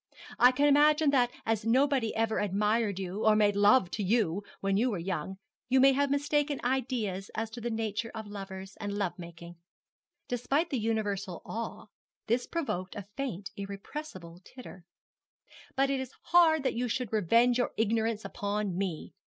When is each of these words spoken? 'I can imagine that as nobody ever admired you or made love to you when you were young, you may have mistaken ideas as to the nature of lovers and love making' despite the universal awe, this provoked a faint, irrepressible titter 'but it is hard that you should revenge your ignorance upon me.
'I 0.39 0.53
can 0.53 0.65
imagine 0.65 1.11
that 1.11 1.29
as 1.45 1.63
nobody 1.63 2.11
ever 2.15 2.39
admired 2.39 2.97
you 2.97 3.23
or 3.23 3.35
made 3.35 3.55
love 3.55 3.91
to 3.91 4.01
you 4.01 4.41
when 4.59 4.75
you 4.75 4.89
were 4.89 4.97
young, 4.97 5.37
you 5.69 5.79
may 5.79 5.91
have 5.93 6.09
mistaken 6.09 6.59
ideas 6.63 7.29
as 7.35 7.51
to 7.51 7.61
the 7.61 7.69
nature 7.69 8.09
of 8.15 8.25
lovers 8.25 8.75
and 8.81 8.97
love 8.97 9.13
making' 9.19 9.57
despite 10.27 10.71
the 10.71 10.79
universal 10.79 11.43
awe, 11.45 11.85
this 12.25 12.47
provoked 12.47 12.95
a 12.95 13.05
faint, 13.15 13.51
irrepressible 13.55 14.41
titter 14.43 14.85
'but 15.75 15.91
it 15.91 15.99
is 15.99 16.15
hard 16.31 16.63
that 16.63 16.73
you 16.73 16.87
should 16.87 17.13
revenge 17.13 17.59
your 17.59 17.69
ignorance 17.77 18.25
upon 18.25 18.75
me. 18.75 19.13